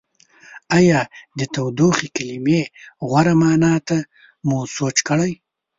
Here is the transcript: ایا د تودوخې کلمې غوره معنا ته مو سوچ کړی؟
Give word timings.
ایا 0.77 0.99
د 1.37 1.39
تودوخې 1.53 2.07
کلمې 2.17 2.61
غوره 3.07 3.33
معنا 3.41 3.73
ته 3.87 3.97
مو 4.47 4.57
سوچ 4.75 4.97
کړی؟ 5.07 5.31